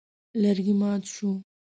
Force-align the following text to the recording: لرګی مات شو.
لرګی 0.41 0.73
مات 0.79 1.03
شو. 1.13 1.31